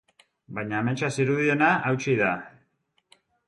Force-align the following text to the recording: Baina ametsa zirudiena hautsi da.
Baina 0.59 0.79
ametsa 0.85 1.11
zirudiena 1.19 1.69
hautsi 1.91 2.19
da. 2.25 2.33